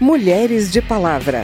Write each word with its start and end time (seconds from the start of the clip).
Mulheres 0.00 0.70
de 0.70 0.80
Palavra. 0.80 1.42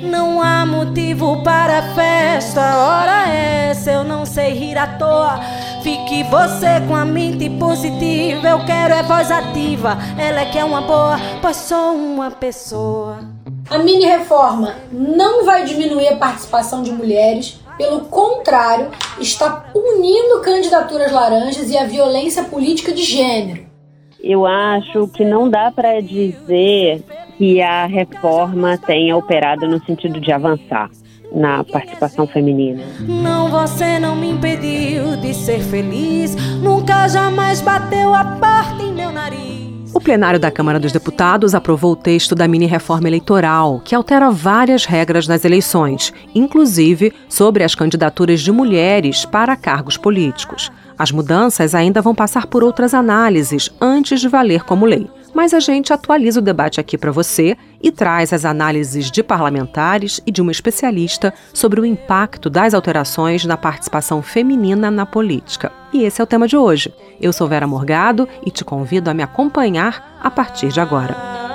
Não 0.00 0.40
há 0.40 0.64
motivo 0.64 1.42
para 1.42 1.94
festa, 1.94 2.78
hora 2.78 3.28
essa 3.28 3.92
eu 3.92 4.02
não 4.02 4.24
sei 4.24 4.52
rir 4.54 4.78
à 4.78 4.86
toa. 4.86 5.40
Fique 5.82 6.22
você 6.24 6.80
com 6.88 6.96
a 6.96 7.04
mente 7.04 7.50
positiva, 7.50 8.48
eu 8.48 8.64
quero 8.64 8.94
é 8.94 9.02
voz 9.02 9.30
ativa. 9.30 9.98
Ela 10.18 10.40
é 10.40 10.44
que 10.46 10.58
é 10.58 10.64
uma 10.64 10.80
boa, 10.80 11.18
pois 11.42 11.58
sou 11.58 11.96
uma 11.96 12.30
pessoa. 12.30 13.18
A 13.68 13.76
mini 13.76 14.06
reforma 14.06 14.74
não 14.90 15.44
vai 15.44 15.66
diminuir 15.66 16.08
a 16.08 16.16
participação 16.16 16.82
de 16.82 16.90
mulheres, 16.90 17.60
pelo 17.76 18.06
contrário, 18.06 18.90
está 19.20 19.66
unindo 19.74 20.40
candidaturas 20.40 21.12
laranjas 21.12 21.68
e 21.70 21.76
a 21.76 21.84
violência 21.84 22.44
política 22.44 22.90
de 22.90 23.02
gênero. 23.02 23.73
Eu 24.26 24.46
acho 24.46 25.06
que 25.08 25.22
não 25.22 25.50
dá 25.50 25.70
para 25.70 26.00
dizer 26.00 27.04
que 27.36 27.60
a 27.60 27.84
reforma 27.84 28.78
tenha 28.78 29.14
operado 29.14 29.68
no 29.68 29.84
sentido 29.84 30.18
de 30.18 30.32
avançar 30.32 30.88
na 31.30 31.62
participação 31.62 32.26
feminina. 32.26 32.82
Não, 33.00 33.50
você 33.50 33.98
não 33.98 34.16
me 34.16 34.30
impediu 34.30 35.18
de 35.18 35.34
ser 35.34 35.60
feliz, 35.60 36.34
nunca 36.62 37.06
jamais 37.06 37.60
bateu 37.60 38.14
a 38.14 38.24
porta 38.24 38.82
em 38.82 38.94
meu 38.94 39.12
nariz. 39.12 39.92
O 39.92 40.00
plenário 40.00 40.40
da 40.40 40.50
Câmara 40.50 40.80
dos 40.80 40.90
Deputados 40.90 41.54
aprovou 41.54 41.92
o 41.92 41.96
texto 41.96 42.34
da 42.34 42.48
mini-reforma 42.48 43.06
eleitoral, 43.06 43.82
que 43.84 43.94
altera 43.94 44.30
várias 44.30 44.86
regras 44.86 45.28
nas 45.28 45.44
eleições, 45.44 46.14
inclusive 46.34 47.12
sobre 47.28 47.62
as 47.62 47.74
candidaturas 47.74 48.40
de 48.40 48.50
mulheres 48.50 49.26
para 49.26 49.54
cargos 49.54 49.98
políticos. 49.98 50.72
As 50.98 51.10
mudanças 51.10 51.74
ainda 51.74 52.00
vão 52.00 52.14
passar 52.14 52.46
por 52.46 52.62
outras 52.62 52.94
análises 52.94 53.70
antes 53.80 54.20
de 54.20 54.28
valer 54.28 54.64
como 54.64 54.86
lei 54.86 55.08
mas 55.34 55.52
a 55.52 55.60
gente 55.60 55.92
atualiza 55.92 56.38
o 56.38 56.42
debate 56.42 56.80
aqui 56.80 56.96
para 56.96 57.10
você 57.10 57.56
e 57.82 57.90
traz 57.90 58.32
as 58.32 58.44
análises 58.44 59.10
de 59.10 59.22
parlamentares 59.22 60.20
e 60.24 60.30
de 60.30 60.40
uma 60.40 60.52
especialista 60.52 61.34
sobre 61.52 61.80
o 61.80 61.84
impacto 61.84 62.48
das 62.48 62.72
alterações 62.72 63.44
na 63.44 63.56
participação 63.56 64.22
feminina 64.22 64.90
na 64.90 65.04
política. 65.04 65.72
E 65.92 66.04
esse 66.04 66.20
é 66.20 66.24
o 66.24 66.26
tema 66.26 66.46
de 66.46 66.56
hoje. 66.56 66.94
Eu 67.20 67.32
sou 67.32 67.48
Vera 67.48 67.66
Morgado 67.66 68.28
e 68.46 68.50
te 68.50 68.64
convido 68.64 69.10
a 69.10 69.14
me 69.14 69.22
acompanhar 69.22 70.18
a 70.22 70.30
partir 70.30 70.68
de 70.68 70.80
agora. 70.80 71.53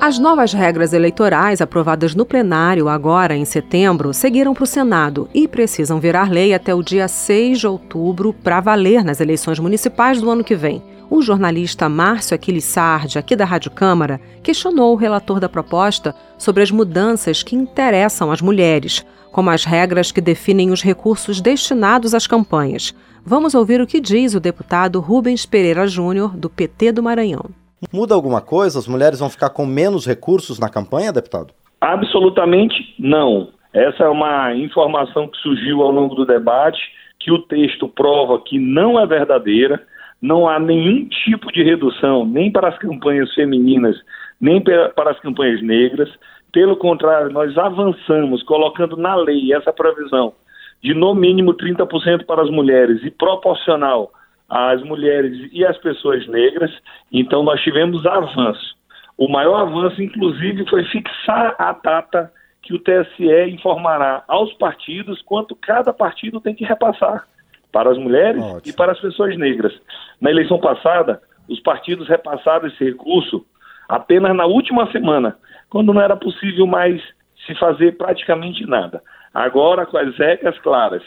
As 0.00 0.18
novas 0.18 0.54
regras 0.54 0.94
eleitorais 0.94 1.60
aprovadas 1.60 2.14
no 2.14 2.24
plenário 2.24 2.88
agora 2.88 3.36
em 3.36 3.44
setembro 3.44 4.14
seguiram 4.14 4.54
para 4.54 4.64
o 4.64 4.66
Senado 4.66 5.28
e 5.34 5.46
precisam 5.46 6.00
virar 6.00 6.32
lei 6.32 6.54
até 6.54 6.74
o 6.74 6.82
dia 6.82 7.06
6 7.06 7.58
de 7.58 7.66
outubro 7.66 8.32
para 8.32 8.60
valer 8.60 9.04
nas 9.04 9.20
eleições 9.20 9.58
municipais 9.58 10.18
do 10.18 10.30
ano 10.30 10.42
que 10.42 10.56
vem. 10.56 10.82
O 11.10 11.20
jornalista 11.20 11.86
Márcio 11.86 12.34
Aquilissardi, 12.34 13.18
aqui 13.18 13.36
da 13.36 13.44
Rádio 13.44 13.72
Câmara, 13.72 14.18
questionou 14.42 14.94
o 14.94 14.96
relator 14.96 15.38
da 15.38 15.50
proposta 15.50 16.14
sobre 16.38 16.62
as 16.62 16.70
mudanças 16.70 17.42
que 17.42 17.54
interessam 17.54 18.32
as 18.32 18.40
mulheres, 18.40 19.04
como 19.30 19.50
as 19.50 19.66
regras 19.66 20.10
que 20.10 20.22
definem 20.22 20.70
os 20.70 20.80
recursos 20.80 21.42
destinados 21.42 22.14
às 22.14 22.26
campanhas. 22.26 22.94
Vamos 23.22 23.54
ouvir 23.54 23.82
o 23.82 23.86
que 23.86 24.00
diz 24.00 24.34
o 24.34 24.40
deputado 24.40 24.98
Rubens 24.98 25.44
Pereira 25.44 25.86
Júnior, 25.86 26.34
do 26.34 26.48
PT 26.48 26.90
do 26.92 27.02
Maranhão. 27.02 27.59
Muda 27.92 28.14
alguma 28.14 28.40
coisa? 28.42 28.78
As 28.78 28.86
mulheres 28.86 29.20
vão 29.20 29.30
ficar 29.30 29.50
com 29.50 29.64
menos 29.64 30.06
recursos 30.06 30.58
na 30.58 30.68
campanha, 30.68 31.12
deputado? 31.12 31.54
Absolutamente 31.80 32.94
não. 32.98 33.48
Essa 33.72 34.04
é 34.04 34.08
uma 34.08 34.54
informação 34.54 35.28
que 35.28 35.38
surgiu 35.38 35.80
ao 35.80 35.90
longo 35.90 36.14
do 36.14 36.26
debate, 36.26 36.80
que 37.18 37.32
o 37.32 37.38
texto 37.38 37.88
prova 37.88 38.40
que 38.40 38.58
não 38.58 39.00
é 39.00 39.06
verdadeira, 39.06 39.82
não 40.20 40.46
há 40.46 40.58
nenhum 40.58 41.08
tipo 41.08 41.50
de 41.50 41.62
redução, 41.62 42.26
nem 42.26 42.52
para 42.52 42.68
as 42.68 42.78
campanhas 42.78 43.32
femininas, 43.34 43.96
nem 44.40 44.62
para 44.62 45.10
as 45.10 45.20
campanhas 45.20 45.62
negras. 45.62 46.10
Pelo 46.52 46.76
contrário, 46.76 47.30
nós 47.30 47.56
avançamos 47.56 48.42
colocando 48.42 48.96
na 48.96 49.14
lei 49.14 49.54
essa 49.54 49.72
previsão 49.72 50.34
de 50.82 50.94
no 50.94 51.14
mínimo 51.14 51.54
30% 51.54 52.24
para 52.24 52.42
as 52.42 52.50
mulheres 52.50 53.02
e 53.04 53.10
proporcional 53.10 54.10
as 54.50 54.82
mulheres 54.82 55.48
e 55.52 55.64
as 55.64 55.78
pessoas 55.78 56.26
negras. 56.26 56.70
Então, 57.12 57.44
nós 57.44 57.60
tivemos 57.62 58.04
avanço. 58.04 58.76
O 59.16 59.28
maior 59.28 59.60
avanço, 59.62 60.02
inclusive, 60.02 60.68
foi 60.68 60.84
fixar 60.86 61.54
a 61.56 61.72
data 61.72 62.32
que 62.62 62.74
o 62.74 62.78
TSE 62.78 63.50
informará 63.50 64.24
aos 64.26 64.52
partidos 64.54 65.22
quanto 65.22 65.54
cada 65.54 65.92
partido 65.92 66.40
tem 66.40 66.54
que 66.54 66.64
repassar 66.64 67.26
para 67.72 67.90
as 67.90 67.98
mulheres 67.98 68.42
Ótimo. 68.42 68.62
e 68.66 68.72
para 68.72 68.92
as 68.92 69.00
pessoas 69.00 69.36
negras. 69.38 69.72
Na 70.20 70.30
eleição 70.30 70.58
passada, 70.58 71.22
os 71.48 71.60
partidos 71.60 72.08
repassaram 72.08 72.66
esse 72.66 72.84
recurso 72.84 73.44
apenas 73.88 74.34
na 74.36 74.46
última 74.46 74.90
semana, 74.90 75.36
quando 75.68 75.92
não 75.92 76.00
era 76.00 76.16
possível 76.16 76.66
mais 76.66 77.00
se 77.46 77.54
fazer 77.54 77.96
praticamente 77.96 78.66
nada. 78.66 79.02
Agora, 79.32 79.86
com 79.86 79.96
as 79.96 80.16
regras 80.16 80.58
claras, 80.58 81.02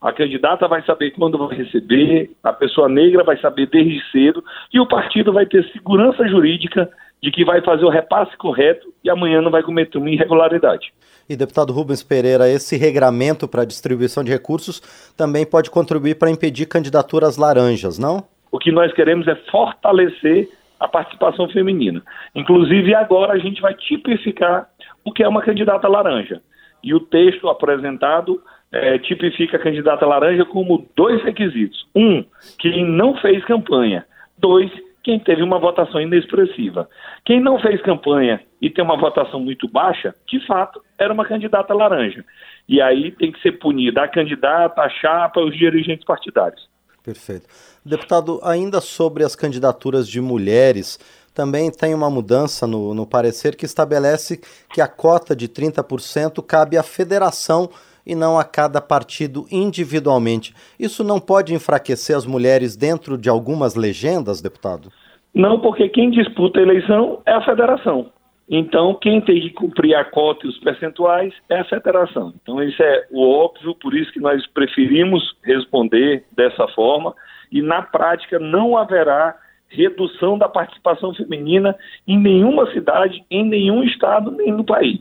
a 0.00 0.12
candidata 0.12 0.68
vai 0.68 0.82
saber 0.84 1.10
quando 1.10 1.38
vai 1.38 1.56
receber, 1.56 2.30
a 2.42 2.52
pessoa 2.52 2.88
negra 2.88 3.24
vai 3.24 3.36
saber 3.38 3.66
desde 3.66 4.00
cedo 4.10 4.44
e 4.72 4.78
o 4.78 4.86
partido 4.86 5.32
vai 5.32 5.44
ter 5.44 5.64
segurança 5.72 6.26
jurídica 6.28 6.88
de 7.20 7.32
que 7.32 7.44
vai 7.44 7.60
fazer 7.62 7.84
o 7.84 7.90
repasse 7.90 8.36
correto 8.36 8.86
e 9.02 9.10
amanhã 9.10 9.42
não 9.42 9.50
vai 9.50 9.62
cometer 9.62 9.98
uma 9.98 10.10
irregularidade. 10.10 10.92
E 11.28 11.36
deputado 11.36 11.72
Rubens 11.72 12.02
Pereira, 12.02 12.48
esse 12.48 12.76
regramento 12.76 13.48
para 13.48 13.64
distribuição 13.64 14.22
de 14.22 14.30
recursos 14.30 14.80
também 15.16 15.44
pode 15.44 15.70
contribuir 15.70 16.14
para 16.14 16.30
impedir 16.30 16.66
candidaturas 16.66 17.36
laranjas, 17.36 17.98
não? 17.98 18.22
O 18.52 18.58
que 18.58 18.70
nós 18.70 18.92
queremos 18.92 19.26
é 19.26 19.34
fortalecer 19.50 20.48
a 20.78 20.86
participação 20.86 21.48
feminina. 21.48 22.00
Inclusive, 22.34 22.94
agora 22.94 23.32
a 23.32 23.38
gente 23.38 23.60
vai 23.60 23.74
tipificar 23.74 24.68
o 25.04 25.12
que 25.12 25.24
é 25.24 25.28
uma 25.28 25.42
candidata 25.42 25.88
laranja. 25.88 26.40
E 26.82 26.94
o 26.94 27.00
texto 27.00 27.48
apresentado 27.48 28.40
é, 28.72 28.98
tipifica 28.98 29.56
a 29.56 29.60
candidata 29.60 30.06
laranja 30.06 30.44
como 30.44 30.86
dois 30.94 31.22
requisitos. 31.22 31.86
Um, 31.94 32.24
quem 32.58 32.84
não 32.84 33.16
fez 33.16 33.44
campanha. 33.44 34.04
Dois, 34.38 34.70
quem 35.02 35.18
teve 35.18 35.42
uma 35.42 35.58
votação 35.58 36.00
inexpressiva. 36.00 36.88
Quem 37.24 37.40
não 37.40 37.58
fez 37.58 37.80
campanha 37.82 38.40
e 38.60 38.68
tem 38.68 38.84
uma 38.84 38.98
votação 38.98 39.40
muito 39.40 39.68
baixa, 39.68 40.14
de 40.28 40.44
fato, 40.46 40.82
era 40.98 41.12
uma 41.12 41.24
candidata 41.24 41.72
laranja. 41.72 42.24
E 42.68 42.80
aí 42.80 43.12
tem 43.12 43.32
que 43.32 43.40
ser 43.40 43.52
punida 43.52 44.02
a 44.02 44.08
candidata, 44.08 44.82
a 44.82 44.88
chapa, 44.90 45.40
os 45.40 45.56
dirigentes 45.56 46.04
partidários. 46.04 46.68
Perfeito. 47.02 47.46
Deputado, 47.84 48.40
ainda 48.42 48.82
sobre 48.82 49.24
as 49.24 49.34
candidaturas 49.34 50.06
de 50.06 50.20
mulheres, 50.20 50.98
também 51.32 51.70
tem 51.70 51.94
uma 51.94 52.10
mudança 52.10 52.66
no, 52.66 52.92
no 52.92 53.06
parecer 53.06 53.56
que 53.56 53.64
estabelece 53.64 54.40
que 54.74 54.80
a 54.80 54.88
cota 54.88 55.34
de 55.34 55.48
30% 55.48 56.44
cabe 56.44 56.76
à 56.76 56.82
federação 56.82 57.70
e 58.08 58.14
não 58.14 58.38
a 58.38 58.44
cada 58.44 58.80
partido 58.80 59.46
individualmente. 59.52 60.54
Isso 60.80 61.04
não 61.04 61.20
pode 61.20 61.54
enfraquecer 61.54 62.16
as 62.16 62.24
mulheres 62.24 62.74
dentro 62.74 63.18
de 63.18 63.28
algumas 63.28 63.74
legendas, 63.74 64.40
deputado? 64.40 64.90
Não, 65.34 65.60
porque 65.60 65.88
quem 65.90 66.10
disputa 66.10 66.58
a 66.58 66.62
eleição 66.62 67.20
é 67.26 67.32
a 67.32 67.44
federação. 67.44 68.10
Então, 68.50 68.94
quem 68.94 69.20
tem 69.20 69.42
que 69.42 69.50
cumprir 69.50 69.94
a 69.94 70.04
cota 70.04 70.46
e 70.46 70.48
os 70.48 70.58
percentuais 70.58 71.34
é 71.50 71.60
a 71.60 71.64
federação. 71.64 72.32
Então, 72.42 72.62
isso 72.62 72.82
é 72.82 73.06
o 73.10 73.22
óbvio, 73.22 73.74
por 73.74 73.94
isso 73.94 74.10
que 74.10 74.20
nós 74.20 74.44
preferimos 74.48 75.22
responder 75.44 76.24
dessa 76.34 76.66
forma. 76.68 77.14
E, 77.52 77.60
na 77.60 77.82
prática, 77.82 78.38
não 78.38 78.76
haverá 78.76 79.36
redução 79.68 80.38
da 80.38 80.48
participação 80.48 81.12
feminina 81.14 81.76
em 82.06 82.18
nenhuma 82.18 82.70
cidade, 82.72 83.22
em 83.30 83.44
nenhum 83.44 83.84
estado, 83.84 84.30
nem 84.30 84.50
no 84.50 84.64
país. 84.64 84.98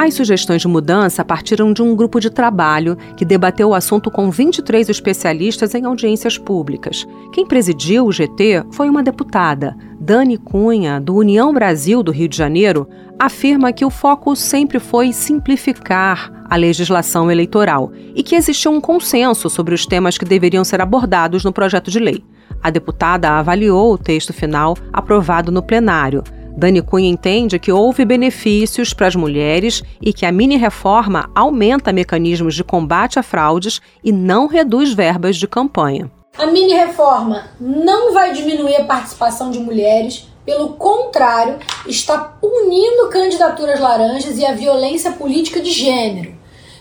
As 0.00 0.14
sugestões 0.14 0.62
de 0.62 0.68
mudança 0.68 1.24
partiram 1.24 1.72
de 1.72 1.82
um 1.82 1.92
grupo 1.96 2.20
de 2.20 2.30
trabalho 2.30 2.96
que 3.16 3.24
debateu 3.24 3.70
o 3.70 3.74
assunto 3.74 4.12
com 4.12 4.30
23 4.30 4.88
especialistas 4.88 5.74
em 5.74 5.84
audiências 5.84 6.38
públicas. 6.38 7.04
Quem 7.32 7.44
presidiu 7.44 8.06
o 8.06 8.12
GT 8.12 8.64
foi 8.70 8.88
uma 8.88 9.02
deputada. 9.02 9.76
Dani 9.98 10.38
Cunha, 10.38 11.00
do 11.00 11.16
União 11.16 11.52
Brasil 11.52 12.00
do 12.00 12.12
Rio 12.12 12.28
de 12.28 12.36
Janeiro, 12.36 12.88
afirma 13.18 13.72
que 13.72 13.84
o 13.84 13.90
foco 13.90 14.36
sempre 14.36 14.78
foi 14.78 15.12
simplificar 15.12 16.46
a 16.48 16.54
legislação 16.54 17.28
eleitoral 17.28 17.90
e 18.14 18.22
que 18.22 18.36
existiu 18.36 18.70
um 18.70 18.80
consenso 18.80 19.50
sobre 19.50 19.74
os 19.74 19.84
temas 19.84 20.16
que 20.16 20.24
deveriam 20.24 20.62
ser 20.62 20.80
abordados 20.80 21.42
no 21.42 21.52
projeto 21.52 21.90
de 21.90 21.98
lei. 21.98 22.24
A 22.62 22.70
deputada 22.70 23.30
avaliou 23.30 23.92
o 23.92 23.98
texto 23.98 24.32
final 24.32 24.76
aprovado 24.92 25.50
no 25.50 25.60
plenário. 25.60 26.22
Dani 26.58 26.82
Cunha 26.82 27.08
entende 27.08 27.56
que 27.56 27.70
houve 27.70 28.04
benefícios 28.04 28.92
para 28.92 29.06
as 29.06 29.14
mulheres 29.14 29.80
e 30.02 30.12
que 30.12 30.26
a 30.26 30.32
mini-reforma 30.32 31.30
aumenta 31.32 31.92
mecanismos 31.92 32.52
de 32.56 32.64
combate 32.64 33.16
a 33.16 33.22
fraudes 33.22 33.80
e 34.02 34.10
não 34.10 34.48
reduz 34.48 34.92
verbas 34.92 35.36
de 35.36 35.46
campanha. 35.46 36.10
A 36.36 36.46
mini-reforma 36.46 37.44
não 37.60 38.12
vai 38.12 38.32
diminuir 38.32 38.74
a 38.74 38.84
participação 38.84 39.52
de 39.52 39.60
mulheres, 39.60 40.26
pelo 40.44 40.70
contrário, 40.70 41.58
está 41.86 42.18
punindo 42.18 43.08
candidaturas 43.08 43.78
laranjas 43.78 44.36
e 44.36 44.44
a 44.44 44.52
violência 44.52 45.12
política 45.12 45.60
de 45.60 45.70
gênero. 45.70 46.36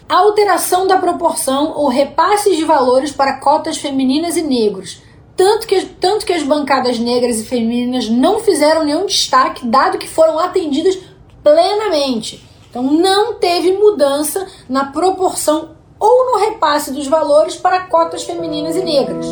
A 0.09 0.15
alteração 0.15 0.88
da 0.88 0.97
proporção 0.97 1.73
ou 1.75 1.88
repasses 1.88 2.57
de 2.57 2.65
valores 2.65 3.12
para 3.12 3.33
cotas 3.33 3.77
femininas 3.77 4.38
e 4.38 4.41
negros, 4.41 5.03
tanto 5.38 5.68
que, 5.68 5.86
tanto 5.86 6.25
que 6.25 6.34
as 6.34 6.42
bancadas 6.42 6.98
negras 6.98 7.39
e 7.39 7.45
femininas 7.45 8.10
não 8.10 8.39
fizeram 8.39 8.84
nenhum 8.84 9.06
destaque, 9.06 9.66
dado 9.66 10.00
que 10.00 10.10
foram 10.10 10.39
atendidas 10.39 10.98
plenamente. 11.44 12.44
Então 12.69 12.81
não 12.81 13.36
teve 13.36 13.72
mudança 13.74 14.48
na 14.68 14.86
proporção 14.86 15.78
ou 16.00 16.31
no 16.31 16.39
repasse 16.39 16.92
dos 16.92 17.07
valores 17.07 17.56
para 17.56 17.81
cotas 17.81 18.24
femininas 18.24 18.75
e 18.75 18.84
negras. 18.84 19.28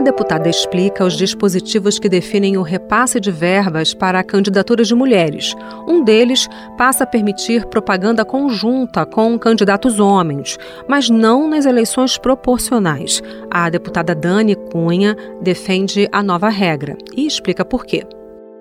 A 0.00 0.02
deputada 0.02 0.48
explica 0.48 1.04
os 1.04 1.12
dispositivos 1.14 1.98
que 1.98 2.08
definem 2.08 2.56
o 2.56 2.62
repasse 2.62 3.20
de 3.20 3.30
verbas 3.30 3.92
para 3.92 4.24
candidaturas 4.24 4.88
de 4.88 4.94
mulheres. 4.94 5.54
Um 5.86 6.02
deles 6.02 6.48
passa 6.78 7.04
a 7.04 7.06
permitir 7.06 7.66
propaganda 7.66 8.24
conjunta 8.24 9.04
com 9.04 9.38
candidatos 9.38 10.00
homens, 10.00 10.56
mas 10.88 11.10
não 11.10 11.46
nas 11.46 11.66
eleições 11.66 12.16
proporcionais. 12.16 13.22
A 13.50 13.68
deputada 13.68 14.14
Dani 14.14 14.56
Cunha 14.56 15.14
defende 15.42 16.08
a 16.10 16.22
nova 16.22 16.48
regra 16.48 16.96
e 17.14 17.26
explica 17.26 17.62
por 17.62 17.84
quê. 17.84 18.06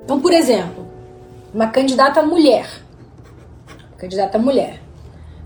Então, 0.04 0.20
por 0.20 0.34
exemplo, 0.34 0.86
uma 1.54 1.68
candidata 1.68 2.22
mulher, 2.22 2.70
candidata 3.98 4.38
mulher, 4.38 4.82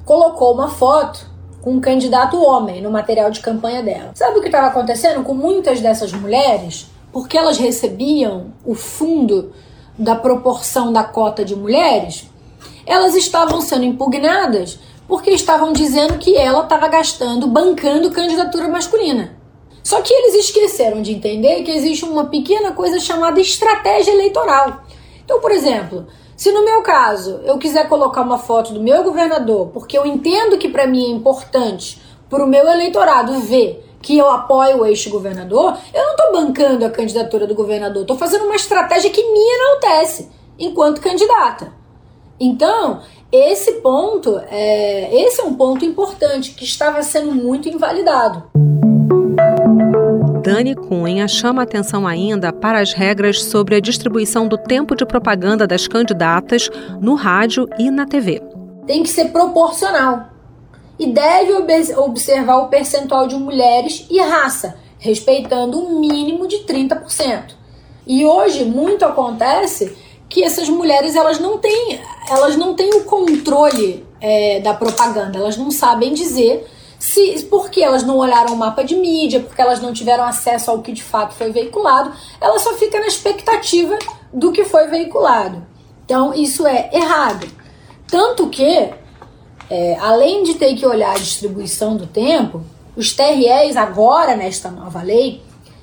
colocou 0.03 0.55
uma 0.55 0.69
foto 0.69 1.31
com 1.63 1.71
um 1.71 1.79
candidato 1.79 2.37
homem 2.43 2.81
no 2.81 2.91
material 2.91 3.31
de 3.31 3.39
campanha 3.39 3.81
dela. 3.81 4.11
Sabe 4.15 4.37
o 4.37 4.41
que 4.41 4.49
estava 4.49 4.67
acontecendo 4.67 5.23
com 5.23 5.33
muitas 5.33 5.79
dessas 5.79 6.11
mulheres? 6.11 6.87
Porque 7.09 7.37
elas 7.37 7.57
recebiam 7.57 8.47
o 8.65 8.75
fundo 8.75 9.53
da 9.97 10.13
proporção 10.13 10.91
da 10.91 11.05
cota 11.05 11.45
de 11.45 11.55
mulheres, 11.55 12.29
elas 12.85 13.15
estavam 13.15 13.61
sendo 13.61 13.85
impugnadas 13.85 14.77
porque 15.07 15.29
estavam 15.29 15.71
dizendo 15.71 16.17
que 16.17 16.35
ela 16.35 16.63
estava 16.63 16.87
gastando, 16.89 17.47
bancando 17.47 18.11
candidatura 18.11 18.67
masculina. 18.67 19.37
Só 19.81 20.01
que 20.01 20.13
eles 20.13 20.45
esqueceram 20.45 21.01
de 21.01 21.13
entender 21.13 21.63
que 21.63 21.71
existe 21.71 22.03
uma 22.03 22.25
pequena 22.25 22.71
coisa 22.71 22.99
chamada 22.99 23.39
estratégia 23.39 24.11
eleitoral. 24.11 24.83
Então, 25.23 25.39
por 25.39 25.51
exemplo, 25.51 26.07
se 26.35 26.51
no 26.51 26.63
meu 26.65 26.81
caso 26.81 27.41
eu 27.45 27.57
quiser 27.57 27.87
colocar 27.87 28.21
uma 28.21 28.37
foto 28.37 28.73
do 28.73 28.81
meu 28.81 29.03
governador, 29.03 29.67
porque 29.67 29.97
eu 29.97 30.05
entendo 30.05 30.57
que 30.57 30.69
para 30.69 30.87
mim 30.87 31.05
é 31.05 31.09
importante 31.09 32.01
para 32.29 32.43
o 32.43 32.47
meu 32.47 32.67
eleitorado 32.67 33.39
ver 33.39 33.83
que 34.01 34.17
eu 34.17 34.29
apoio 34.29 34.79
o 34.79 34.85
ex-governador, 34.85 35.77
eu 35.93 36.03
não 36.03 36.11
estou 36.11 36.31
bancando 36.33 36.85
a 36.85 36.89
candidatura 36.89 37.47
do 37.47 37.55
governador, 37.55 38.01
estou 38.01 38.17
fazendo 38.17 38.45
uma 38.45 38.55
estratégia 38.55 39.09
que 39.09 39.23
me 39.23 39.39
enaltece 39.39 40.29
enquanto 40.59 40.99
candidata. 40.99 41.71
Então, 42.39 43.01
esse 43.31 43.73
ponto, 43.73 44.41
é, 44.49 45.15
esse 45.23 45.39
é 45.39 45.43
um 45.43 45.53
ponto 45.53 45.85
importante 45.85 46.51
que 46.51 46.65
estava 46.65 47.01
sendo 47.01 47.33
muito 47.33 47.69
invalidado. 47.69 48.43
Dani 50.43 50.75
Cunha 50.75 51.25
chama 51.25 51.63
atenção 51.63 52.05
ainda 52.05 52.51
para 52.51 52.81
as 52.81 52.91
regras 52.91 53.41
sobre 53.45 53.75
a 53.75 53.79
distribuição 53.79 54.45
do 54.45 54.57
tempo 54.57 54.93
de 54.93 55.05
propaganda 55.05 55.65
das 55.65 55.87
candidatas 55.87 56.69
no 56.99 57.15
rádio 57.15 57.65
e 57.79 57.89
na 57.89 58.05
TV. 58.05 58.41
Tem 58.85 59.03
que 59.03 59.09
ser 59.09 59.29
proporcional 59.29 60.25
e 60.99 61.07
deve 61.07 61.53
observar 61.95 62.57
o 62.57 62.67
percentual 62.67 63.25
de 63.25 63.35
mulheres 63.35 64.05
e 64.09 64.19
raça, 64.19 64.75
respeitando 64.99 65.79
um 65.79 66.01
mínimo 66.01 66.45
de 66.45 66.57
30%. 66.65 67.53
E 68.05 68.25
hoje 68.25 68.65
muito 68.65 69.05
acontece 69.05 69.95
que 70.27 70.43
essas 70.43 70.67
mulheres 70.67 71.15
elas 71.15 71.39
não 71.39 71.57
têm, 71.57 72.01
elas 72.29 72.57
não 72.57 72.73
têm 72.73 72.93
o 72.95 73.05
controle 73.05 74.05
é, 74.19 74.59
da 74.59 74.73
propaganda, 74.73 75.39
elas 75.39 75.55
não 75.55 75.71
sabem 75.71 76.13
dizer 76.13 76.67
se 77.03 77.43
porque 77.49 77.81
elas 77.81 78.01
não 78.03 78.17
olharam 78.17 78.53
o 78.53 78.57
mapa 78.57 78.81
de 78.81 78.95
mídia, 78.95 79.41
porque 79.41 79.61
elas 79.61 79.81
não 79.81 79.91
tiveram 79.91 80.23
acesso 80.23 80.71
ao 80.71 80.81
que 80.81 80.93
de 80.93 81.03
fato 81.03 81.33
foi 81.33 81.51
veiculado, 81.51 82.13
ela 82.39 82.57
só 82.59 82.75
fica 82.75 82.97
na 82.97 83.07
expectativa 83.07 83.99
do 84.31 84.53
que 84.53 84.63
foi 84.63 84.87
veiculado. 84.87 85.67
Então 86.05 86.33
isso 86.33 86.65
é 86.65 86.89
errado. 86.93 87.45
Tanto 88.07 88.47
que, 88.47 88.89
é, 89.69 89.97
além 89.99 90.43
de 90.43 90.53
ter 90.53 90.75
que 90.75 90.85
olhar 90.85 91.11
a 91.11 91.19
distribuição 91.19 91.97
do 91.97 92.07
tempo, 92.07 92.63
os 92.95 93.11
TREs 93.11 93.75
agora 93.75 94.37
nesta 94.37 94.71
nova 94.71 95.03
lei 95.03 95.41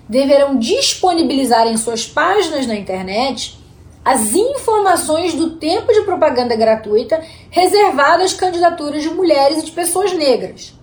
deverão 0.09 0.59
disponibilizar 0.59 1.67
em 1.67 1.77
suas 1.77 2.07
páginas 2.07 2.67
na 2.67 2.77
internet 2.77 3.61
as 4.03 4.35
informações 4.35 5.35
do 5.35 5.51
tempo 5.51 5.93
de 5.93 6.01
propaganda 6.01 6.57
gratuita 6.57 7.23
reservado 7.51 8.23
às 8.23 8.33
candidaturas 8.33 9.03
de 9.03 9.11
mulheres 9.11 9.59
e 9.59 9.67
de 9.67 9.73
pessoas 9.73 10.15
negras. 10.15 10.80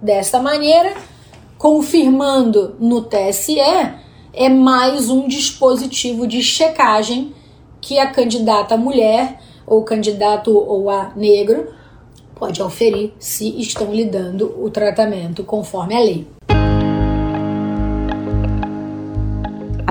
Desta 0.00 0.40
maneira, 0.40 0.94
confirmando 1.56 2.76
no 2.78 3.00
TSE, 3.02 3.58
é 3.58 4.48
mais 4.48 5.08
um 5.08 5.26
dispositivo 5.26 6.26
de 6.26 6.42
checagem 6.42 7.34
que 7.80 7.98
a 7.98 8.10
candidata 8.10 8.76
mulher 8.76 9.40
ou 9.66 9.82
candidato 9.82 10.54
ou 10.54 10.90
a 10.90 11.12
negro 11.16 11.72
pode 12.34 12.62
oferir 12.62 13.14
se 13.18 13.58
estão 13.58 13.90
lhe 13.90 14.04
dando 14.04 14.62
o 14.62 14.68
tratamento 14.68 15.42
conforme 15.42 15.96
a 15.96 16.00
lei. 16.00 16.26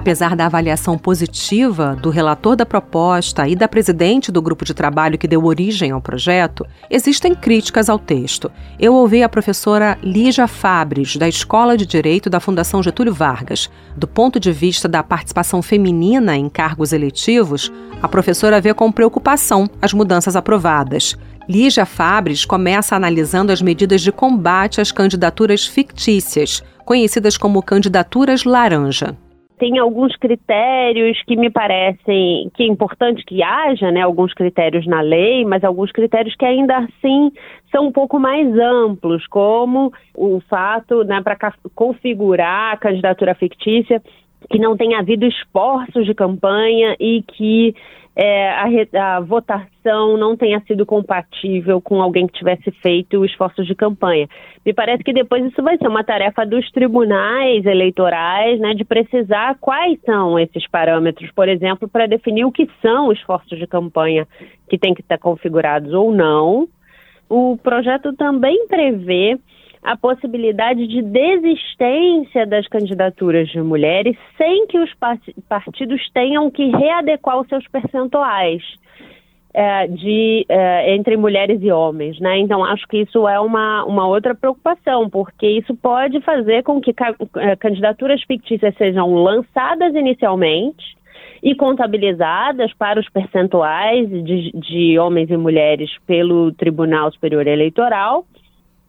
Apesar 0.06 0.36
da 0.36 0.46
avaliação 0.46 1.00
positiva 1.00 1.98
do 2.00 2.12
relator 2.12 2.56
da 2.56 2.64
proposta 2.64 3.48
e 3.48 3.56
da 3.56 3.68
presidente 3.68 4.32
do 4.32 4.40
grupo 4.40 4.64
de 4.64 4.72
trabalho 4.72 5.18
que 5.18 5.28
deu 5.28 5.44
origem 5.44 5.90
ao 5.90 6.00
projeto, 6.00 6.64
existem 6.92 7.34
críticas 7.34 7.90
ao 7.90 7.98
texto. 7.98 8.52
Eu 8.80 8.94
ouvi 8.94 9.24
a 9.24 9.28
professora 9.28 9.98
Lígia 10.04 10.48
Fabres, 10.48 11.16
da 11.16 11.28
Escola 11.28 11.76
de 11.76 11.88
Direito 11.88 12.30
da 12.30 12.40
Fundação 12.40 12.84
Getúlio 12.84 13.16
Vargas. 13.16 13.68
Do 13.98 14.08
ponto 14.08 14.40
de 14.40 14.52
vista 14.52 14.88
da 14.88 15.02
participação 15.02 15.64
feminina 15.64 16.38
em 16.38 16.50
cargos 16.50 16.94
eletivos, 16.94 17.74
a 18.00 18.08
professora 18.08 18.62
vê 18.62 18.76
com 18.76 18.92
preocupação 18.92 19.68
as 19.82 19.92
mudanças 19.92 20.36
aprovadas. 20.36 21.18
Lígia 21.50 21.84
Fabres 21.84 22.46
começa 22.46 22.96
analisando 22.96 23.52
as 23.52 23.60
medidas 23.60 24.04
de 24.04 24.12
combate 24.12 24.80
às 24.80 24.92
candidaturas 24.92 25.66
fictícias, 25.66 26.62
conhecidas 26.86 27.38
como 27.38 27.64
candidaturas 27.64 28.44
laranja 28.44 29.18
tem 29.58 29.80
alguns 29.80 30.16
critérios 30.18 31.22
que 31.26 31.36
me 31.36 31.50
parecem 31.50 32.50
que 32.54 32.64
é 32.64 32.68
importante 32.68 33.24
que 33.26 33.42
haja, 33.42 33.92
né, 33.92 34.02
alguns 34.02 34.34
critérios 34.34 34.86
na 34.86 35.02
lei, 35.02 35.46
mas 35.46 35.64
alguns 35.64 35.92
critérios 35.92 36.36
que 36.36 36.46
ainda 36.46 36.78
assim 36.78 37.32
são 37.72 37.88
um 37.88 37.92
pouco 37.92 38.20
mais 38.20 38.48
amplos, 38.58 39.26
como 39.28 39.94
o 40.16 40.42
fato, 40.50 41.04
né, 41.04 41.22
para 41.22 41.38
configurar 41.74 42.74
a 42.74 42.78
candidatura 42.78 43.36
fictícia, 43.36 44.02
que 44.50 44.60
não 44.60 44.78
tenha 44.78 45.00
havido 45.00 45.26
esforços 45.26 46.06
de 46.06 46.14
campanha 46.14 46.96
e 47.00 47.24
que 47.24 47.76
é, 48.16 48.50
a, 48.50 49.18
a, 49.18 49.20
votação 49.20 50.16
não 50.18 50.38
tenha 50.38 50.62
sido 50.62 50.86
compatível 50.86 51.82
com 51.82 52.02
alguém 52.02 52.26
que 52.26 52.38
tivesse 52.38 52.72
feito 52.82 53.26
esforços 53.26 53.68
de 53.68 53.76
campanha. 53.76 54.30
Me 54.66 54.74
parece 54.74 55.04
que 55.04 55.12
depois 55.12 55.44
isso 55.44 55.62
vai 55.62 55.78
ser 55.78 55.88
uma 55.88 56.04
tarefa 56.04 56.46
dos 56.46 56.72
tribunais 56.72 57.66
eleitorais, 57.66 58.58
né, 58.60 58.74
de 58.74 58.86
precisar 58.86 59.58
quais 59.60 60.00
são 60.06 60.40
esses 60.40 60.66
parâmetros, 60.68 61.30
por 61.32 61.50
exemplo, 61.50 61.90
para 61.90 62.08
definir 62.08 62.46
o 62.46 62.52
que 62.52 62.70
são 62.82 63.12
esforços 63.12 63.60
de 63.60 63.68
campanha 63.68 64.26
que 64.70 64.78
têm 64.78 64.94
que 64.94 65.02
estar 65.02 65.18
configurados 65.18 65.94
ou 65.94 66.14
não. 66.14 66.70
O 67.30 67.58
projeto 67.58 68.14
também 68.14 68.66
prevê 68.68 69.38
a 69.86 69.96
possibilidade 69.96 70.88
de 70.88 71.00
desistência 71.04 72.44
das 72.48 72.68
candidaturas 72.68 73.48
de 73.50 73.62
mulheres 73.62 74.18
sem 74.36 74.66
que 74.66 74.80
os 74.80 74.92
partidos 75.48 76.02
tenham 76.12 76.50
que 76.50 76.66
readequar 76.66 77.40
os 77.40 77.48
seus 77.48 77.68
percentuais 77.68 78.64
é, 79.54 79.88
de, 79.88 80.44
é, 80.50 80.96
entre 80.96 81.16
mulheres 81.16 81.62
e 81.62 81.72
homens. 81.72 82.20
Né? 82.20 82.40
Então, 82.40 82.66
acho 82.66 82.88
que 82.88 82.98
isso 82.98 83.28
é 83.28 83.40
uma, 83.40 83.86
uma 83.86 84.08
outra 84.08 84.34
preocupação, 84.34 85.08
porque 85.08 85.48
isso 85.48 85.76
pode 85.76 86.20
fazer 86.22 86.64
com 86.64 86.82
que 86.82 86.92
é, 87.38 87.56
candidaturas 87.56 88.24
fictícias 88.24 88.76
sejam 88.78 89.14
lançadas 89.14 89.94
inicialmente 89.94 90.98
e 91.44 91.54
contabilizadas 91.54 92.74
para 92.74 93.00
os 93.00 93.08
percentuais 93.08 94.10
de, 94.10 94.52
de 94.52 94.98
homens 94.98 95.30
e 95.30 95.38
mulheres 95.38 95.92
pelo 96.08 96.52
Tribunal 96.54 97.12
Superior 97.12 97.46
Eleitoral 97.46 98.26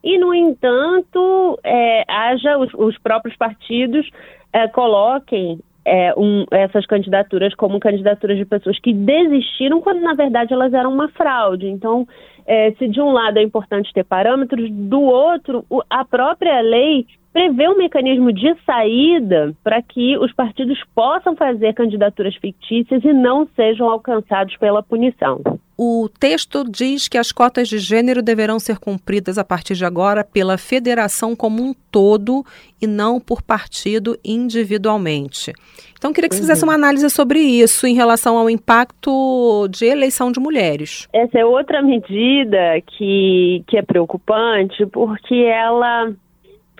e, 0.06 0.18
no 0.18 0.32
entanto, 0.32 1.58
é, 1.64 2.04
haja 2.06 2.56
os, 2.58 2.72
os, 2.74 2.96
próprios 2.98 3.36
partidos 3.36 4.08
é, 4.52 4.68
coloquem 4.68 5.58
é, 5.84 6.14
um, 6.16 6.44
essas 6.48 6.86
candidaturas 6.86 7.52
como 7.56 7.80
candidaturas 7.80 8.38
de 8.38 8.44
pessoas 8.44 8.78
que 8.78 8.92
desistiram 8.92 9.80
quando, 9.80 10.00
na 10.00 10.14
verdade, 10.14 10.52
elas 10.52 10.72
eram 10.72 10.92
uma 10.92 11.08
fraude. 11.08 11.66
Então, 11.66 12.06
é, 12.46 12.70
se 12.78 12.86
de 12.86 13.00
um 13.00 13.10
lado 13.10 13.40
é 13.40 13.42
importante 13.42 13.92
ter 13.92 14.04
parâmetros, 14.04 14.70
do 14.70 15.00
outro, 15.00 15.66
a 15.90 16.04
própria 16.04 16.60
lei 16.60 17.04
prever 17.32 17.68
um 17.68 17.76
mecanismo 17.76 18.32
de 18.32 18.54
saída 18.64 19.52
para 19.64 19.82
que 19.82 20.16
os 20.18 20.32
partidos 20.32 20.78
possam 20.94 21.34
fazer 21.34 21.74
candidaturas 21.74 22.36
fictícias 22.36 23.04
e 23.04 23.12
não 23.12 23.44
sejam 23.56 23.90
alcançados 23.90 24.56
pela 24.56 24.84
punição. 24.84 25.40
O 25.78 26.08
texto 26.08 26.64
diz 26.64 27.06
que 27.06 27.18
as 27.18 27.30
cotas 27.30 27.68
de 27.68 27.78
gênero 27.78 28.22
deverão 28.22 28.58
ser 28.58 28.78
cumpridas 28.78 29.36
a 29.36 29.44
partir 29.44 29.74
de 29.74 29.84
agora 29.84 30.24
pela 30.24 30.56
federação 30.56 31.36
como 31.36 31.62
um 31.62 31.74
todo 31.90 32.44
e 32.80 32.86
não 32.86 33.20
por 33.20 33.42
partido 33.42 34.18
individualmente. 34.24 35.52
Então, 35.98 36.14
queria 36.14 36.28
que 36.30 36.34
você 36.34 36.40
fizesse 36.40 36.62
uhum. 36.62 36.70
uma 36.70 36.74
análise 36.74 37.08
sobre 37.10 37.40
isso 37.40 37.86
em 37.86 37.94
relação 37.94 38.38
ao 38.38 38.48
impacto 38.48 39.68
de 39.68 39.84
eleição 39.84 40.32
de 40.32 40.40
mulheres. 40.40 41.08
Essa 41.12 41.40
é 41.40 41.44
outra 41.44 41.82
medida 41.82 42.80
que, 42.96 43.62
que 43.66 43.76
é 43.76 43.82
preocupante, 43.82 44.86
porque 44.86 45.34
ela 45.34 46.10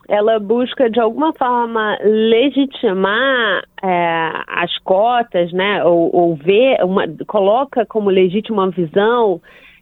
ela 0.08 0.38
busca 0.38 0.88
de 0.90 1.00
alguma 1.00 1.32
forma 1.32 1.98
legitimar 2.02 3.64
é, 3.82 4.30
as 4.46 4.76
cotas, 4.78 5.52
né, 5.52 5.84
ou, 5.84 6.14
ou 6.14 6.34
ver, 6.36 6.82
uma, 6.84 7.04
coloca 7.26 7.84
como 7.86 8.10
legítima 8.10 8.64
uma 8.64 8.70
visão 8.70 9.40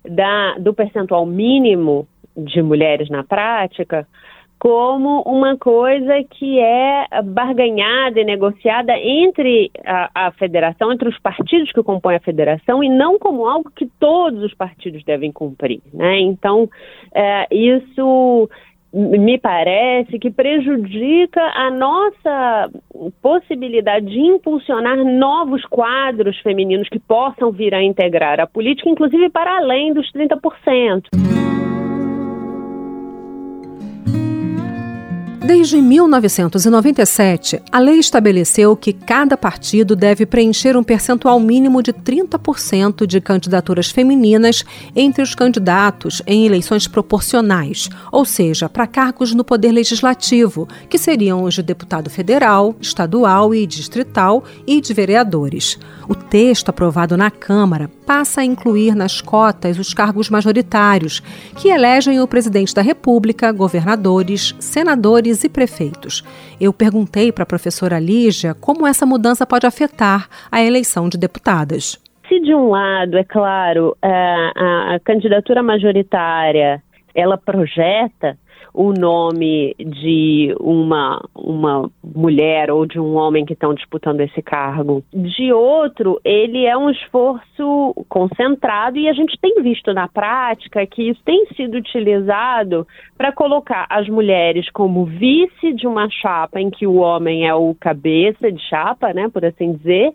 da, 0.09 0.55
do 0.59 0.73
percentual 0.75 1.27
mínimo 1.27 2.07
de 2.37 2.63
mulheres 2.63 3.09
na 3.09 3.23
prática 3.23 4.07
como 4.65 5.21
uma 5.27 5.59
coisa 5.59 6.25
que 6.25 6.59
é 6.59 7.07
barganhada 7.23 8.19
e 8.19 8.25
negociada 8.25 8.97
entre 8.97 9.71
a, 9.85 10.29
a, 10.29 10.33
federação, 10.33 10.91
entre 10.91 11.07
os 11.07 11.19
partidos 11.19 11.71
que 11.71 11.83
compõem 11.83 12.17
a 12.17 12.21
federação, 12.21 12.83
e 12.83 12.89
não 12.89 13.19
como 13.19 13.47
algo 13.47 13.71
que 13.71 13.87
todos 14.01 14.43
os 14.43 14.55
partidos 14.55 15.05
devem 15.05 15.31
cumprir. 15.31 15.83
Né? 15.93 16.19
Então, 16.21 16.67
é, 17.15 17.47
isso 17.55 18.49
me 18.95 19.39
parece 19.39 20.21
que 20.21 20.31
prejudica 20.31 21.43
a 21.55 21.69
nossa 21.69 22.71
possibilidade 23.21 24.07
de 24.07 24.21
impulsionar 24.21 24.97
novos 24.97 25.65
quadros 25.67 26.39
femininos 26.39 26.89
que 26.89 27.01
possam 27.01 27.51
vir 27.51 27.75
a 27.75 27.83
integrar 27.83 28.39
a 28.39 28.47
política, 28.47 28.89
inclusive 28.89 29.29
para 29.31 29.59
além 29.59 29.93
dos 29.93 30.11
30%. 30.13 31.09
Desde 35.47 35.77
1997, 35.77 37.61
a 37.71 37.79
lei 37.79 37.99
estabeleceu 37.99 38.75
que 38.75 38.95
cada 38.95 39.37
partido 39.37 39.95
deve 39.95 40.25
preencher 40.25 40.75
um 40.75 40.83
percentual 40.83 41.39
mínimo 41.39 41.83
de 41.83 41.93
30% 41.93 43.07
de 43.07 43.21
candidaturas 43.21 43.91
femininas 43.91 44.65
entre 44.97 45.23
os 45.23 45.35
candidatos 45.35 46.23
em 46.27 46.47
eleições 46.47 46.89
proporcionais, 46.89 47.91
ou 48.11 48.25
seja, 48.25 48.71
para 48.71 48.87
cargos 48.87 49.35
no 49.35 49.45
poder 49.45 49.71
legislativo, 49.71 50.67
que 50.89 50.97
seriam 50.97 51.43
os 51.43 51.53
de 51.53 51.63
deputado 51.63 52.09
federal, 52.09 52.75
estadual 52.81 53.55
e 53.55 53.67
distrital 53.67 54.45
e 54.67 54.81
de 54.81 54.95
vereadores. 54.95 55.79
O 56.09 56.15
texto 56.15 56.69
aprovado 56.69 57.17
na 57.17 57.31
Câmara 57.31 57.89
passa 58.07 58.43
a 58.43 58.45
incluir 58.45 58.95
nas 58.95 59.21
cotas 59.21 59.79
os 59.79 59.95
cargos 59.95 60.29
majoritários, 60.29 61.21
que 61.57 61.69
elegem 61.69 62.21
o 62.21 62.29
presidente 62.29 62.75
da 62.75 62.83
República, 62.83 63.53
governadores, 63.53 64.55
senadores 64.59 65.45
e 65.45 65.49
prefeitos. 65.49 66.23
Eu 66.61 66.73
perguntei 66.73 67.33
para 67.33 67.45
a 67.45 67.47
professora 67.47 67.99
Lígia 67.99 68.55
como 68.55 68.87
essa 68.87 69.07
mudança 69.07 69.47
pode 69.47 69.67
afetar 69.67 70.29
a 70.51 70.63
eleição 70.63 71.09
de 71.09 71.17
deputadas. 71.17 71.99
Se 72.29 72.41
de 72.41 72.55
um 72.55 72.71
lado, 72.71 73.17
é 73.17 73.25
claro, 73.25 73.97
a, 74.03 74.95
a 74.95 75.01
candidatura 75.01 75.63
majoritária 75.63 76.83
ela 77.15 77.39
projeta 77.39 78.37
o 78.75 78.93
nome 78.93 79.73
de 79.79 80.53
uma, 80.59 81.25
uma 81.33 81.89
mulher 82.03 82.73
ou 82.73 82.85
de 82.85 82.99
um 82.99 83.15
homem 83.15 83.45
que 83.45 83.53
estão 83.53 83.73
disputando 83.73 84.21
esse 84.21 84.43
cargo. 84.43 85.05
De 85.13 85.53
outro, 85.53 86.21
ele 86.25 86.67
é 86.67 86.77
um 86.77 86.91
esforço 86.91 87.95
concentrado 88.09 88.99
e 88.99 89.09
a 89.09 89.13
gente 89.13 89.39
tem 89.41 89.63
visto 89.63 89.95
na 89.95 90.09
prática 90.09 90.85
que 90.87 91.11
isso 91.11 91.21
tem 91.25 91.47
sido 91.55 91.77
utilizado 91.77 92.85
para 93.17 93.31
colocar 93.31 93.87
as 93.89 94.09
mulheres 94.09 94.69
como 94.73 95.05
vice 95.05 95.73
de 95.73 95.87
uma 95.87 96.11
chapa 96.11 96.61
em 96.61 96.69
que 96.69 96.85
o 96.85 96.97
homem 96.97 97.47
é 97.47 97.55
o 97.55 97.77
cabeça 97.79 98.51
de 98.51 98.61
chapa, 98.69 99.13
né, 99.13 99.29
por 99.29 99.45
assim 99.45 99.73
dizer, 99.75 100.13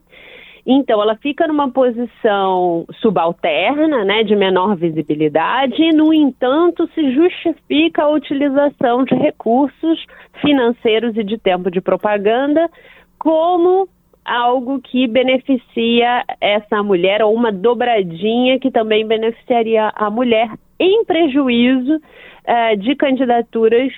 então, 0.71 1.01
ela 1.01 1.15
fica 1.15 1.47
numa 1.47 1.71
posição 1.71 2.85
subalterna, 3.01 4.05
né, 4.05 4.23
de 4.23 4.35
menor 4.35 4.75
visibilidade, 4.75 5.81
e, 5.81 5.91
no 5.91 6.13
entanto, 6.13 6.87
se 6.93 7.11
justifica 7.11 8.03
a 8.03 8.09
utilização 8.09 9.03
de 9.03 9.15
recursos 9.15 10.05
financeiros 10.39 11.17
e 11.17 11.23
de 11.23 11.39
tempo 11.39 11.71
de 11.71 11.81
propaganda 11.81 12.69
como 13.17 13.89
algo 14.23 14.79
que 14.79 15.07
beneficia 15.07 16.23
essa 16.39 16.83
mulher, 16.83 17.23
ou 17.23 17.33
uma 17.33 17.51
dobradinha 17.51 18.59
que 18.59 18.69
também 18.69 19.07
beneficiaria 19.07 19.91
a 19.95 20.07
mulher, 20.11 20.51
em 20.79 21.03
prejuízo 21.03 21.95
uh, 21.95 22.77
de 22.77 22.95
candidaturas 22.95 23.91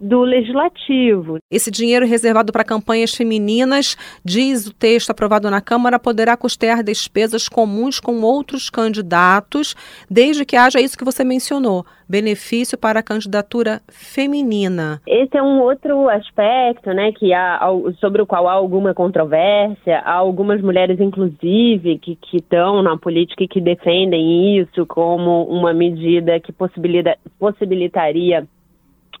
do 0.00 0.22
legislativo. 0.22 1.38
Esse 1.50 1.70
dinheiro 1.70 2.06
reservado 2.06 2.52
para 2.52 2.64
campanhas 2.64 3.14
femininas, 3.14 3.96
diz 4.24 4.66
o 4.66 4.74
texto 4.74 5.10
aprovado 5.10 5.50
na 5.50 5.60
Câmara, 5.60 5.98
poderá 5.98 6.36
custear 6.36 6.82
despesas 6.82 7.48
comuns 7.48 8.00
com 8.00 8.20
outros 8.22 8.70
candidatos, 8.70 9.74
desde 10.10 10.44
que 10.44 10.56
haja 10.56 10.80
isso 10.80 10.96
que 10.96 11.04
você 11.04 11.24
mencionou, 11.24 11.84
benefício 12.08 12.78
para 12.78 13.00
a 13.00 13.02
candidatura 13.02 13.80
feminina. 13.88 15.00
Esse 15.06 15.36
é 15.36 15.42
um 15.42 15.60
outro 15.60 16.08
aspecto, 16.08 16.90
né, 16.92 17.12
que 17.12 17.32
há, 17.32 17.60
sobre 18.00 18.22
o 18.22 18.26
qual 18.26 18.48
há 18.48 18.52
alguma 18.52 18.94
controvérsia, 18.94 19.98
há 19.98 20.14
algumas 20.14 20.60
mulheres, 20.60 21.00
inclusive, 21.00 21.98
que 21.98 22.18
estão 22.34 22.82
na 22.82 22.96
política 22.96 23.44
e 23.44 23.48
que 23.48 23.60
defendem 23.60 24.58
isso 24.58 24.86
como 24.86 25.44
uma 25.44 25.72
medida 25.72 26.40
que 26.40 26.52
possibilita, 26.52 27.16
possibilitaria 27.38 28.46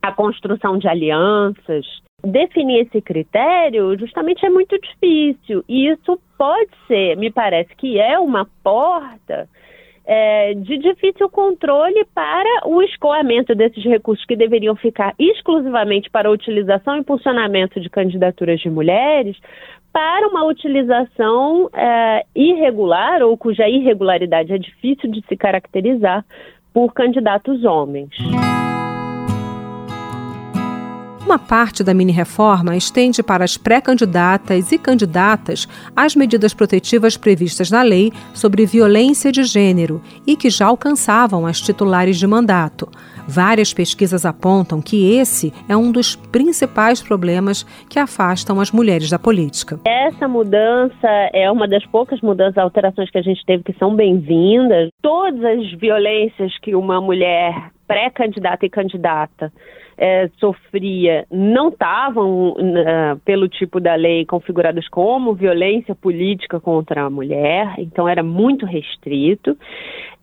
a 0.08 0.12
construção 0.12 0.78
de 0.78 0.88
alianças. 0.88 1.86
Definir 2.24 2.86
esse 2.86 3.00
critério 3.00 3.96
justamente 3.98 4.44
é 4.44 4.50
muito 4.50 4.76
difícil 4.78 5.64
e 5.68 5.88
isso 5.88 6.18
pode 6.36 6.70
ser, 6.86 7.16
me 7.16 7.30
parece 7.30 7.74
que 7.76 8.00
é 8.00 8.18
uma 8.18 8.46
porta 8.62 9.48
é, 10.04 10.54
de 10.54 10.78
difícil 10.78 11.28
controle 11.28 12.04
para 12.14 12.66
o 12.66 12.82
escoamento 12.82 13.54
desses 13.54 13.84
recursos 13.84 14.24
que 14.24 14.34
deveriam 14.34 14.74
ficar 14.74 15.14
exclusivamente 15.18 16.10
para 16.10 16.28
a 16.28 16.32
utilização 16.32 16.96
e 16.96 17.00
impulsionamento 17.00 17.78
de 17.78 17.90
candidaturas 17.90 18.58
de 18.58 18.70
mulheres, 18.70 19.36
para 19.92 20.26
uma 20.28 20.44
utilização 20.44 21.68
é, 21.74 22.24
irregular 22.34 23.22
ou 23.22 23.36
cuja 23.36 23.68
irregularidade 23.68 24.52
é 24.52 24.58
difícil 24.58 25.10
de 25.10 25.22
se 25.26 25.36
caracterizar 25.36 26.24
por 26.72 26.92
candidatos 26.94 27.64
homens. 27.64 28.10
Uma 31.28 31.38
parte 31.38 31.84
da 31.84 31.92
mini-reforma 31.92 32.74
estende 32.74 33.22
para 33.22 33.44
as 33.44 33.58
pré-candidatas 33.58 34.72
e 34.72 34.78
candidatas 34.78 35.68
as 35.94 36.16
medidas 36.16 36.54
protetivas 36.54 37.18
previstas 37.18 37.70
na 37.70 37.82
lei 37.82 38.10
sobre 38.32 38.64
violência 38.64 39.30
de 39.30 39.44
gênero 39.44 40.00
e 40.26 40.34
que 40.34 40.48
já 40.48 40.64
alcançavam 40.64 41.44
as 41.44 41.60
titulares 41.60 42.18
de 42.18 42.26
mandato. 42.26 42.88
Várias 43.28 43.74
pesquisas 43.74 44.24
apontam 44.24 44.80
que 44.80 45.18
esse 45.18 45.52
é 45.68 45.76
um 45.76 45.92
dos 45.92 46.16
principais 46.16 47.02
problemas 47.02 47.62
que 47.90 47.98
afastam 47.98 48.58
as 48.58 48.72
mulheres 48.72 49.10
da 49.10 49.18
política. 49.18 49.78
Essa 49.86 50.26
mudança 50.26 51.08
é 51.34 51.50
uma 51.50 51.68
das 51.68 51.84
poucas 51.84 52.22
mudanças, 52.22 52.56
alterações 52.56 53.10
que 53.10 53.18
a 53.18 53.22
gente 53.22 53.44
teve 53.44 53.64
que 53.64 53.74
são 53.74 53.94
bem-vindas. 53.94 54.88
Todas 55.02 55.44
as 55.44 55.72
violências 55.78 56.56
que 56.62 56.74
uma 56.74 57.02
mulher 57.02 57.70
pré-candidata 57.86 58.64
e 58.64 58.70
candidata 58.70 59.52
é, 59.98 60.30
sofria 60.38 61.26
não 61.30 61.68
estavam, 61.68 62.50
uh, 62.50 63.18
pelo 63.24 63.48
tipo 63.48 63.80
da 63.80 63.96
lei, 63.96 64.24
configuradas 64.24 64.88
como 64.88 65.34
violência 65.34 65.94
política 65.94 66.60
contra 66.60 67.02
a 67.02 67.10
mulher, 67.10 67.74
então 67.78 68.08
era 68.08 68.22
muito 68.22 68.64
restrito. 68.64 69.58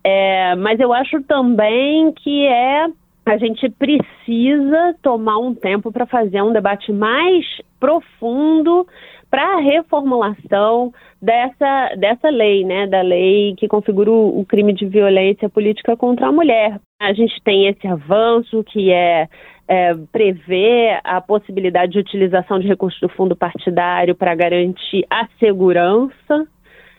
É, 0.02 0.54
mas 0.56 0.80
eu 0.80 0.92
acho 0.92 1.22
também 1.24 2.12
que 2.12 2.46
é 2.46 2.86
a 3.26 3.36
gente 3.38 3.68
precisa 3.70 4.94
tomar 5.02 5.36
um 5.38 5.52
tempo 5.52 5.90
para 5.90 6.06
fazer 6.06 6.42
um 6.42 6.52
debate 6.52 6.92
mais 6.92 7.44
profundo 7.80 8.86
para 9.28 9.56
a 9.56 9.60
reformulação 9.60 10.92
dessa, 11.20 11.96
dessa 11.96 12.30
lei, 12.30 12.64
né, 12.64 12.86
da 12.86 13.02
lei 13.02 13.54
que 13.56 13.66
configura 13.66 14.12
o 14.12 14.44
crime 14.46 14.72
de 14.72 14.86
violência 14.86 15.48
política 15.48 15.96
contra 15.96 16.28
a 16.28 16.32
mulher. 16.32 16.80
A 17.00 17.12
gente 17.12 17.42
tem 17.42 17.66
esse 17.66 17.86
avanço 17.88 18.62
que 18.62 18.92
é 18.92 19.28
é, 19.68 19.94
prevê 20.12 20.98
a 21.02 21.20
possibilidade 21.20 21.92
de 21.92 21.98
utilização 21.98 22.58
de 22.58 22.66
recursos 22.66 23.00
do 23.00 23.08
fundo 23.08 23.34
partidário 23.34 24.14
para 24.14 24.34
garantir 24.34 25.04
a 25.10 25.26
segurança 25.38 26.46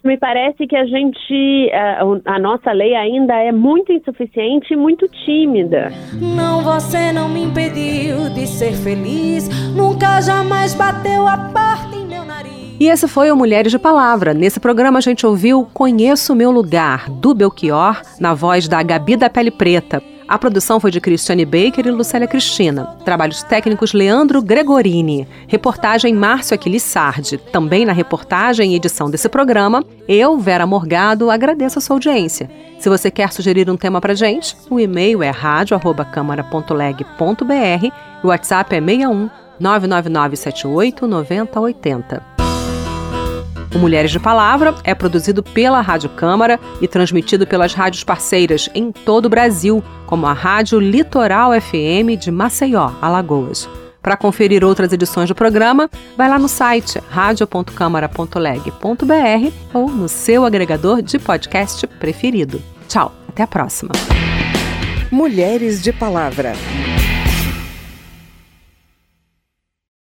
Me 0.04 0.18
parece 0.18 0.66
que 0.68 0.76
a 0.76 0.86
gente, 0.86 1.72
a, 1.74 2.34
a, 2.36 2.40
nossa 2.40 2.72
lei 2.72 2.96
ainda 2.96 3.34
é 3.36 3.52
muito 3.52 3.92
insuficiente 3.92 4.74
e 4.74 4.78
muito 4.78 5.08
tímida. 5.26 5.92
Não, 6.14 6.62
você 6.62 7.12
não 7.12 7.28
me 7.28 7.44
impediu 7.44 8.30
de 8.34 8.48
ser 8.48 8.74
feliz, 8.74 9.50
nunca 9.76 10.22
jamais 10.22 10.74
bateu 10.76 11.28
a 11.28 11.38
porta 11.38 11.96
em 11.96 12.06
meu 12.06 12.24
nariz. 12.24 12.78
E 12.80 12.88
esse 12.88 13.08
foi 13.08 13.32
o 13.32 13.36
Mulheres 13.36 13.72
de 13.72 13.80
Palavra. 13.80 14.34
Nesse 14.34 14.60
programa 14.60 15.00
a 15.00 15.02
gente 15.02 15.26
ouviu 15.26 15.68
Conheço 15.74 16.32
o 16.32 16.36
Meu 16.36 16.52
Lugar, 16.52 17.10
do 17.10 17.34
Belchior, 17.34 18.02
na 18.20 18.34
voz 18.34 18.68
da 18.68 18.82
Gabi 18.84 19.18
da 19.18 19.30
Pele 19.30 19.52
Preta. 19.52 20.02
A 20.28 20.38
produção 20.38 20.78
foi 20.78 20.92
de 20.92 21.00
Cristiane 21.00 21.46
Baker 21.46 21.88
e 21.88 21.92
Lucélia 21.92 22.28
Cristina. 22.28 22.98
Trabalhos 23.06 23.44
técnicos 23.44 23.94
Leandro 23.94 24.42
Gregorini. 24.42 25.26
Reportagem 25.48 26.14
Márcio 26.14 26.54
Aquiles 26.54 26.84
Sardi. 26.84 27.38
Também 27.38 27.86
na 27.86 27.94
reportagem 27.94 28.74
e 28.74 28.76
edição 28.76 29.10
desse 29.10 29.30
programa, 29.30 29.86
eu, 30.06 30.38
Vera 30.38 30.68
Morgado, 30.68 31.32
agradeço 31.32 31.80
a 31.80 31.82
sua 31.82 31.96
audiência. 31.96 32.52
Se 32.78 32.90
você 32.90 33.10
quer 33.10 33.32
sugerir 33.32 33.70
um 33.70 33.78
tema 33.78 34.02
pra 34.02 34.14
gente, 34.14 34.54
o 34.70 34.78
e-mail 34.80 35.24
é 35.24 35.30
radio@câmara.leg.br 35.30 37.86
e 37.86 37.94
o 38.22 38.28
WhatsApp 38.28 38.76
é 38.76 38.82
61 38.82 39.30
99978 39.60 41.08
9080. 41.08 42.37
O 43.76 43.80
Mulheres 43.80 44.12
de 44.12 44.20
Palavra 44.20 44.74
é 44.84 44.96
produzido 44.96 45.44
pela 45.44 45.82
Rádio 45.82 46.10
Câmara 46.10 46.60
e 46.82 46.88
transmitido 46.88 47.46
pelas 47.46 47.74
rádios 47.74 48.04
parceiras 48.04 48.70
em 48.74 48.92
todo 48.92 49.26
o 49.26 49.30
Brasil, 49.30 49.84
como 50.06 50.26
a 50.26 50.34
Rádio 50.34 50.80
Litoral 50.80 51.52
FM 51.60 52.18
de 52.20 52.32
Maceió, 52.32 52.92
Alagoas. 53.02 53.70
Para 54.02 54.16
conferir 54.16 54.64
outras 54.64 54.94
edições 54.94 55.28
do 55.28 55.36
programa, 55.36 55.90
vai 56.16 56.30
lá 56.30 56.40
no 56.40 56.48
site 56.48 57.02
radio.câmara.leg.br 57.10 59.52
ou 59.74 59.90
no 59.90 60.08
seu 60.08 60.46
agregador 60.46 61.02
de 61.02 61.20
podcast 61.20 61.86
preferido. 61.86 62.62
Tchau, 62.88 63.12
até 63.28 63.44
a 63.44 63.48
próxima. 63.48 63.92
Mulheres 65.12 65.82
de 65.82 65.92
Palavra. 65.92 66.54